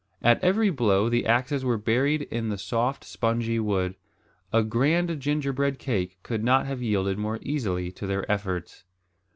[0.23, 3.93] At every blow the axes were buried in the soft spongy wood.
[4.51, 8.83] A grand gingerbread cake could not have yielded more readily to their efforts.